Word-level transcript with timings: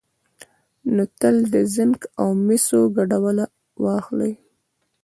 نو 0.95 1.03
تل 1.19 1.35
د 1.53 1.55
زېنک 1.73 2.01
او 2.21 2.29
مسو 2.45 2.79
ګډوله 2.95 3.45
واخلئ، 3.83 4.33